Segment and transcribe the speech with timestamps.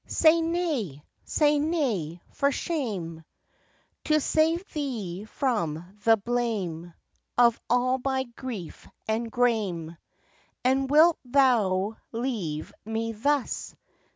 [0.07, 1.03] Say nay!
[1.25, 2.23] say nay!
[2.33, 3.23] for shame,
[4.05, 6.95] To save thee from the blame
[7.37, 9.95] Of all my grief and grame.
[10.63, 13.75] And wilt thou leave me thus?